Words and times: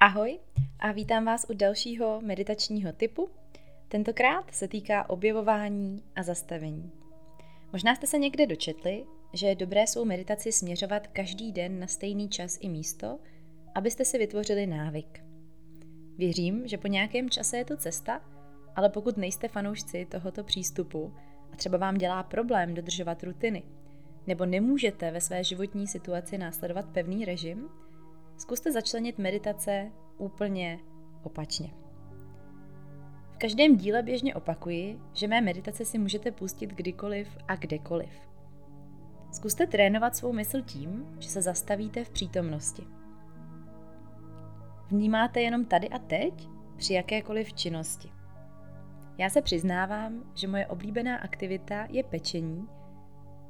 Ahoj 0.00 0.38
a 0.78 0.92
vítám 0.92 1.24
vás 1.24 1.46
u 1.50 1.54
dalšího 1.54 2.20
meditačního 2.20 2.92
typu. 2.92 3.30
Tentokrát 3.88 4.54
se 4.54 4.68
týká 4.68 5.10
objevování 5.10 6.02
a 6.16 6.22
zastavení. 6.22 6.92
Možná 7.72 7.94
jste 7.94 8.06
se 8.06 8.18
někde 8.18 8.46
dočetli, 8.46 9.04
že 9.32 9.46
je 9.46 9.54
dobré 9.54 9.86
svou 9.86 10.04
meditaci 10.04 10.52
směřovat 10.52 11.06
každý 11.06 11.52
den 11.52 11.80
na 11.80 11.86
stejný 11.86 12.28
čas 12.28 12.58
i 12.60 12.68
místo, 12.68 13.18
abyste 13.74 14.04
si 14.04 14.18
vytvořili 14.18 14.66
návyk. 14.66 15.24
Věřím, 16.18 16.68
že 16.68 16.78
po 16.78 16.86
nějakém 16.86 17.30
čase 17.30 17.56
je 17.56 17.64
to 17.64 17.76
cesta, 17.76 18.20
ale 18.76 18.88
pokud 18.88 19.16
nejste 19.16 19.48
fanoušci 19.48 20.06
tohoto 20.06 20.44
přístupu 20.44 21.14
a 21.52 21.56
třeba 21.56 21.78
vám 21.78 21.98
dělá 21.98 22.22
problém 22.22 22.74
dodržovat 22.74 23.22
rutiny, 23.22 23.62
nebo 24.26 24.46
nemůžete 24.46 25.10
ve 25.10 25.20
své 25.20 25.44
životní 25.44 25.86
situaci 25.86 26.38
následovat 26.38 26.86
pevný 26.92 27.24
režim, 27.24 27.68
zkuste 28.38 28.72
začlenit 28.72 29.18
meditace 29.18 29.92
úplně 30.18 30.78
opačně. 31.22 31.70
V 33.32 33.38
každém 33.38 33.76
díle 33.76 34.02
běžně 34.02 34.34
opakuji, 34.34 35.00
že 35.12 35.28
mé 35.28 35.40
meditace 35.40 35.84
si 35.84 35.98
můžete 35.98 36.32
pustit 36.32 36.70
kdykoliv 36.70 37.38
a 37.48 37.56
kdekoliv. 37.56 38.10
Zkuste 39.32 39.66
trénovat 39.66 40.16
svou 40.16 40.32
mysl 40.32 40.62
tím, 40.62 41.16
že 41.18 41.28
se 41.28 41.42
zastavíte 41.42 42.04
v 42.04 42.10
přítomnosti. 42.10 42.82
Vnímáte 44.90 45.40
jenom 45.40 45.64
tady 45.64 45.88
a 45.88 45.98
teď 45.98 46.48
při 46.76 46.94
jakékoliv 46.94 47.52
činnosti. 47.52 48.10
Já 49.18 49.30
se 49.30 49.42
přiznávám, 49.42 50.22
že 50.34 50.48
moje 50.48 50.66
oblíbená 50.66 51.16
aktivita 51.16 51.86
je 51.90 52.04
pečení, 52.04 52.68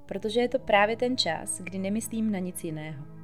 protože 0.07 0.41
je 0.41 0.49
to 0.49 0.59
právě 0.59 0.97
ten 0.97 1.17
čas, 1.17 1.61
kdy 1.61 1.79
nemyslím 1.79 2.33
na 2.33 2.39
nic 2.39 2.65
jiného 2.65 3.19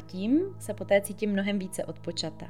a 0.00 0.02
tím 0.06 0.40
se 0.58 0.74
poté 0.74 1.00
cítím 1.00 1.32
mnohem 1.32 1.58
více 1.58 1.84
odpočata. 1.84 2.46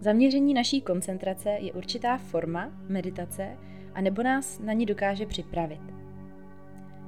Zaměření 0.00 0.54
naší 0.54 0.80
koncentrace 0.80 1.50
je 1.50 1.72
určitá 1.72 2.18
forma 2.18 2.72
meditace 2.88 3.56
a 3.94 4.00
nebo 4.00 4.22
nás 4.22 4.58
na 4.58 4.72
ní 4.72 4.86
dokáže 4.86 5.26
připravit. 5.26 5.80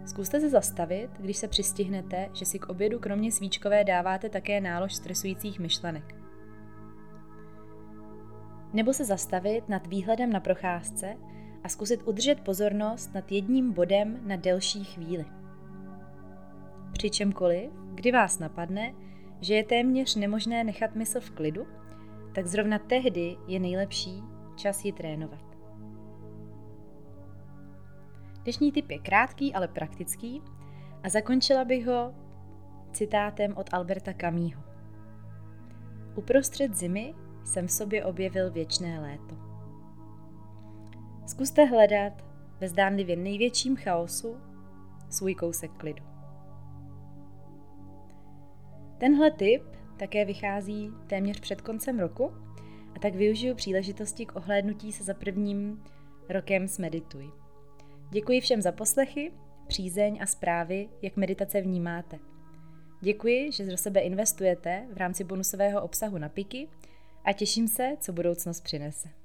Zkuste 0.06 0.40
se 0.40 0.50
zastavit, 0.50 1.10
když 1.18 1.36
se 1.36 1.48
přistihnete, 1.48 2.28
že 2.32 2.44
si 2.44 2.58
k 2.58 2.68
obědu 2.68 2.98
kromě 2.98 3.32
svíčkové 3.32 3.84
dáváte 3.84 4.28
také 4.28 4.60
nálož 4.60 4.94
stresujících 4.94 5.58
myšlenek. 5.58 6.14
Nebo 8.72 8.92
se 8.92 9.04
zastavit 9.04 9.68
nad 9.68 9.86
výhledem 9.86 10.32
na 10.32 10.40
procházce 10.40 11.16
a 11.62 11.68
zkusit 11.68 12.02
udržet 12.04 12.40
pozornost 12.40 13.14
nad 13.14 13.32
jedním 13.32 13.72
bodem 13.72 14.20
na 14.22 14.36
delší 14.36 14.84
chvíli. 14.84 15.24
Při 16.94 17.10
čemkoliv, 17.10 17.70
kdy 17.94 18.12
vás 18.12 18.38
napadne, 18.38 18.94
že 19.40 19.54
je 19.54 19.64
téměř 19.64 20.16
nemožné 20.16 20.64
nechat 20.64 20.94
mysl 20.94 21.20
v 21.20 21.30
klidu, 21.30 21.66
tak 22.34 22.46
zrovna 22.46 22.78
tehdy 22.78 23.36
je 23.46 23.60
nejlepší 23.60 24.22
čas 24.56 24.84
ji 24.84 24.92
trénovat. 24.92 25.44
Dnešní 28.42 28.72
tip 28.72 28.90
je 28.90 28.98
krátký, 28.98 29.54
ale 29.54 29.68
praktický 29.68 30.42
a 31.02 31.08
zakončila 31.08 31.64
bych 31.64 31.86
ho 31.86 32.14
citátem 32.92 33.56
od 33.56 33.74
Alberta 33.74 34.12
Camího. 34.12 34.62
Uprostřed 36.16 36.74
zimy 36.74 37.14
jsem 37.44 37.66
v 37.66 37.72
sobě 37.72 38.04
objevil 38.04 38.50
věčné 38.50 39.00
léto. 39.00 39.36
Zkuste 41.26 41.64
hledat 41.64 42.24
ve 42.60 42.68
zdánlivě 42.68 43.16
největším 43.16 43.76
chaosu 43.76 44.36
svůj 45.10 45.34
kousek 45.34 45.70
klidu. 45.70 46.13
Tenhle 48.98 49.30
tip 49.30 49.62
také 49.96 50.24
vychází 50.24 50.90
téměř 51.06 51.40
před 51.40 51.60
koncem 51.60 52.00
roku 52.00 52.32
a 52.96 52.98
tak 52.98 53.14
využiju 53.14 53.54
příležitosti 53.54 54.26
k 54.26 54.36
ohlédnutí 54.36 54.92
se 54.92 55.04
za 55.04 55.14
prvním 55.14 55.82
rokem 56.28 56.68
s 56.68 56.78
Medituj. 56.78 57.30
Děkuji 58.10 58.40
všem 58.40 58.62
za 58.62 58.72
poslechy, 58.72 59.32
přízeň 59.66 60.18
a 60.22 60.26
zprávy, 60.26 60.88
jak 61.02 61.16
meditace 61.16 61.60
vnímáte. 61.60 62.18
Děkuji, 63.00 63.52
že 63.52 63.66
do 63.66 63.76
sebe 63.76 64.00
investujete 64.00 64.86
v 64.92 64.96
rámci 64.96 65.24
bonusového 65.24 65.82
obsahu 65.82 66.18
na 66.18 66.28
Piky 66.28 66.68
a 67.24 67.32
těším 67.32 67.68
se, 67.68 67.96
co 68.00 68.12
budoucnost 68.12 68.60
přinese. 68.60 69.23